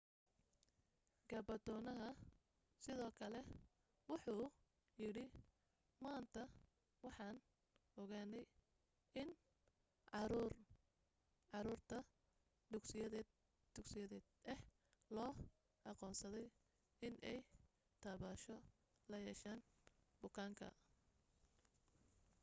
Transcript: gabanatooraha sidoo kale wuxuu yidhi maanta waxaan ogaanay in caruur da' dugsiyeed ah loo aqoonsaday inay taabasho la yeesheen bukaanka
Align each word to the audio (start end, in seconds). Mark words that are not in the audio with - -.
gabanatooraha 1.29 2.09
sidoo 2.83 3.11
kale 3.19 3.39
wuxuu 4.09 4.45
yidhi 5.01 5.23
maanta 6.03 6.41
waxaan 7.03 7.37
ogaanay 8.01 8.45
in 9.21 9.29
caruur 11.53 11.79
da' 11.89 12.07
dugsiyeed 13.75 14.23
ah 14.53 14.59
loo 15.15 15.31
aqoonsaday 15.89 16.47
inay 17.07 17.39
taabasho 18.03 18.55
la 19.09 19.17
yeesheen 19.25 19.59
bukaanka 20.19 20.67